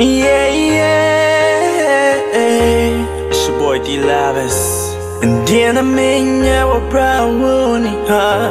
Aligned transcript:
Yeah, 0.00 0.48
yeah. 0.48 2.16
It's 3.28 3.46
your 3.48 3.58
boy 3.58 3.78
D.Lovers. 3.84 4.58
Ndiye 5.22 5.72
na 5.72 5.82
menya 5.82 6.66
wa 6.66 6.80
brauni 6.80 7.90
ha. 8.08 8.50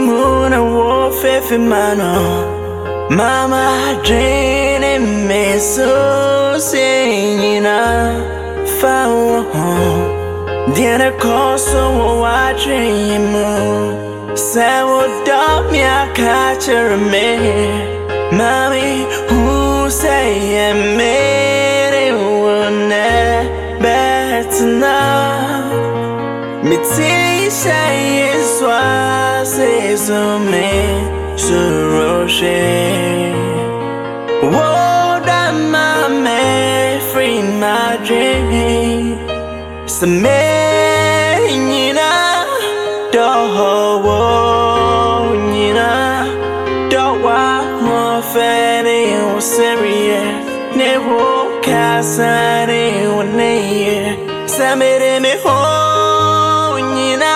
moon, 0.00 0.52
I'll 0.52 0.64
wo 0.74 1.10
fefe 1.22 1.58
mano. 1.58 3.08
Mama 3.10 4.00
dream 4.04 4.82
and 4.82 5.28
me 5.28 5.58
so 5.60 6.58
sing, 6.58 7.38
senyina 7.38 8.14
fa 8.80 9.06
wo. 9.08 9.44
Ndiye 10.68 10.98
na 10.98 11.10
koso 11.12 11.90
wo 11.98 12.20
wa 12.22 12.52
drene 12.54 13.18
mu. 13.32 14.36
Say 14.36 14.82
don't 15.24 15.70
me 15.70 15.82
a 15.82 16.10
catcher 16.14 16.96
me. 16.96 17.92
Mommy, 18.32 19.04
who 19.92 19.98
say 19.98 20.72
me 20.96 22.12
wo 22.16 22.70
ne 22.90 23.10
better 23.82 24.82
Me 26.68 26.76
tisha 26.92 27.80
yeswa 28.16 28.80
se 29.54 29.96
some 30.06 30.66
suroshe. 31.44 32.62
Woda 34.54 35.42
mame 35.72 37.00
free 37.10 37.42
my 37.60 37.98
dream 38.06 39.18
Some 39.86 40.22
nyina 41.68 42.10
do 43.12 43.28
wo 44.04 44.20
nyina. 45.52 45.90
Do 46.90 47.04
wa 47.24 47.44
mo 47.84 48.22
fere 48.32 48.91
serie 49.42 50.22
ne 50.76 50.98
wo 50.98 51.60
kasare 51.66 53.08
o 53.08 53.22
ne 53.22 53.54
samere 54.46 55.18
me 55.20 55.32
ho 55.42 56.78
nyina 56.94 57.32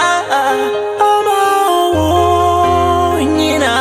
ama 1.11 1.41
wo 1.97 3.19
nyina. 3.37 3.75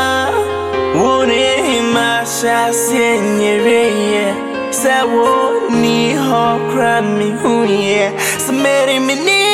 Wo 0.98 1.24
ne 1.30 1.82
ma 1.94 2.26
sha 2.26 2.74
senyere 2.74 3.84
ye. 4.12 4.28
Sa 4.72 5.06
wo 5.06 5.70
ni 5.82 6.16
ho 6.26 6.46
kra 6.72 7.02
mi 7.02 7.30
hu 7.42 7.54
ye. 7.64 8.12
Samere 8.46 9.00
me 9.08 9.16
ni 9.28 9.46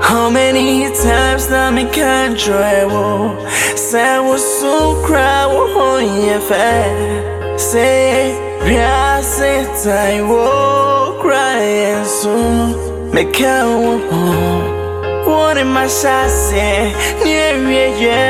How 0.02 0.30
many 0.30 0.86
times 1.04 1.50
na 1.50 1.72
can 1.92 2.36
try 2.36 2.86
wo 2.86 3.36
Say 3.76 4.20
wo 4.20 4.38
so 4.38 4.68
oh, 4.68 5.04
cry 5.06 5.46
wo 5.46 5.68
hoye 5.76 6.40
fe 6.50 7.58
Say 7.58 8.34
ria 8.66 9.22
se 9.22 9.66
tai 9.84 10.22
wo 10.22 11.20
cry 11.22 12.04
so 12.04 12.34
Me 13.14 13.24
can 13.32 13.68
wo 13.82 13.94
One 15.28 15.58
in 15.58 15.68
my 15.68 15.88
shase 15.88 16.94
near 17.24 17.56
ye 18.02 18.24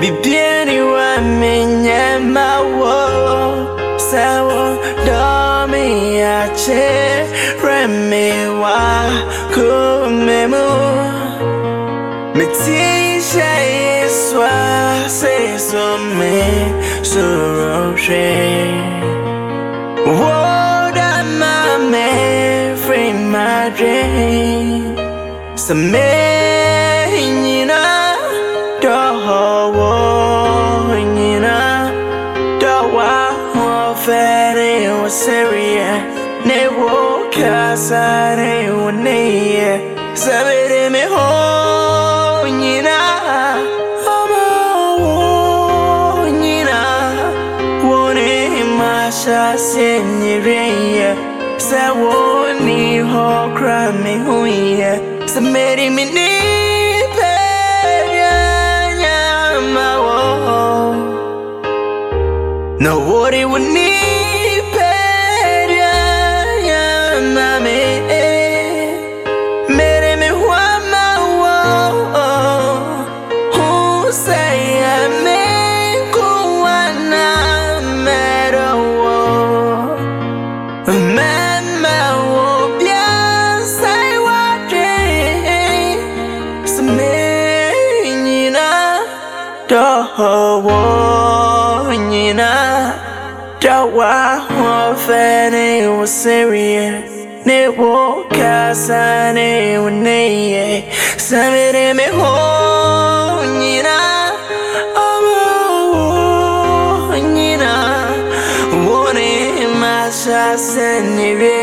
Bibiani 0.00 0.80
wa 0.92 1.20
me 1.22 1.66
nyama 1.84 2.48
wo 2.78 3.77
Say 4.10 4.40
wo 4.40 4.62
do 5.04 5.70
me 5.70 6.22
ache 6.22 7.28
Remi 7.62 8.30
wa 8.62 9.04
kumemu 9.52 10.68
Metisha 12.36 13.52
iswa 14.06 15.08
se 15.08 15.58
so 15.58 15.98
me 16.18 16.40
suroshe 17.02 18.28
Woda 20.06 21.12
mame 21.40 22.76
free 22.76 23.12
my 23.12 23.70
dream 23.76 24.96
Same 25.54 26.47
wo 34.08 35.08
serie 35.08 35.88
ne 36.46 36.68
wo 36.68 37.28
kasare 37.30 38.70
wo 38.70 38.90
ne 38.90 39.20
sabere 40.14 40.88
me 40.90 41.04
ho 41.12 42.48
nyina 42.48 42.96
ama 44.16 44.46
wo 45.02 46.28
nyina 46.40 46.80
wo 47.84 48.12
ne 52.64 53.02
ho 53.12 53.28
kra 53.56 53.92
me 53.92 54.14
hu 54.24 54.46
ye 54.46 54.92
samere 55.26 55.90
me 55.90 56.04
ni 56.16 56.57
no 62.80 62.92
worry 63.10 63.44
when 63.44 63.64
ni 63.74 63.90
peria 64.74 65.94
nyama 66.66 67.48
me 67.64 67.78
mere 69.76 70.12
me 70.20 70.28
hua 70.40 70.64
ma 70.92 71.06
wo 71.40 71.56
who 73.54 73.68
say 74.12 74.60
me 75.24 75.42
kuana 76.14 77.26
mero 78.06 78.70
wo 79.02 79.18
mama 81.16 81.98
wo 82.32 82.46
bia 82.78 83.08
say 83.78 84.10
what 84.26 84.72
Smenyina 86.74 88.68
do 89.70 89.84
wo 90.66 90.80
nyina 93.60 93.86
do 93.86 93.86
wa 93.96 94.40
serie 96.06 97.02
ne 97.44 97.68
wo 97.68 98.24
kasa 98.30 99.32
ne 99.32 99.78
wo 99.78 99.88
ne 99.88 100.50
ye 100.52 100.84
samere 101.16 101.94
me 101.94 102.06
ho 102.18 102.34
nyina 103.58 103.96
wo 105.24 107.18
nyina 107.34 107.72
wo 108.86 109.12
ne 109.12 109.66
masha 109.80 110.56
senere 110.56 111.58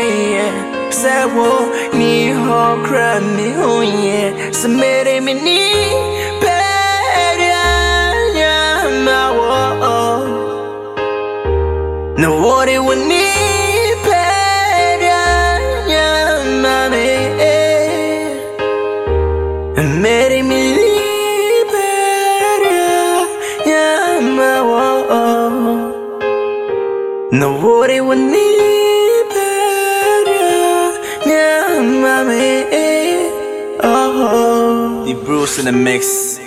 Sa 0.90 1.26
wo 1.34 1.72
ni 1.92 2.32
ho 2.32 2.62
kra 2.86 3.20
mi 3.20 3.52
ho 3.52 3.80
ye 3.82 4.52
Samere 4.52 5.20
mi 5.20 5.34
ni 5.34 5.60
No 12.26 12.32
worry 12.42 12.76
when 12.80 13.06
ni 13.08 13.22
peria 14.04 15.22
nyama 15.90 16.88
me 16.92 17.06
Mere 20.02 20.40
mi 20.48 20.60
ni 20.76 20.90
peria 21.72 22.90
nyama 23.68 24.50
wo 24.70 24.84
No 27.30 27.48
worry 27.62 28.00
when 28.00 28.22
ni 28.32 28.48
oh. 33.84 35.04
The 35.06 35.14
Bruce 35.24 35.60
in 35.60 35.66
the 35.66 35.72
mix. 35.72 36.45